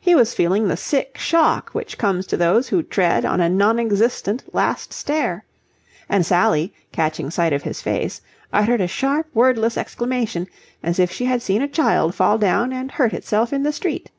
[0.00, 3.80] He was feeling the sick shock which comes to those who tread on a non
[3.80, 5.44] existent last stair.
[6.08, 8.20] And Sally, catching sight of his face,
[8.52, 10.46] uttered a sharp wordless exclamation
[10.80, 14.12] as if she had seen a child fall down and hurt itself in the street.